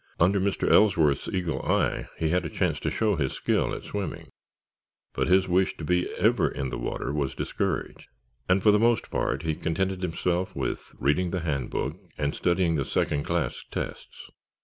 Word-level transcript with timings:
Under 0.19 0.39
Mr. 0.39 0.67
Ellsworth's 0.67 1.27
eagle 1.27 1.61
eye 1.63 2.07
he 2.17 2.29
had 2.29 2.43
a 2.43 2.49
chance 2.49 2.79
to 2.79 2.89
show 2.89 3.17
his 3.17 3.33
skill 3.33 3.71
at 3.71 3.83
swimming, 3.83 4.31
but 5.13 5.27
his 5.27 5.47
wish 5.47 5.77
to 5.77 5.83
be 5.83 6.09
ever 6.15 6.49
in 6.49 6.69
the 6.69 6.79
water 6.79 7.13
was 7.13 7.35
discouraged 7.35 8.07
and 8.49 8.63
for 8.63 8.71
the 8.71 8.79
most 8.79 9.11
part 9.11 9.43
he 9.43 9.53
contented 9.53 10.01
himself 10.01 10.55
with 10.55 10.95
reading 10.97 11.29
the 11.29 11.41
Handbook 11.41 11.97
and 12.17 12.33
studying 12.33 12.73
the 12.77 12.83
second 12.83 13.25
class 13.25 13.63
tests. 13.69 14.31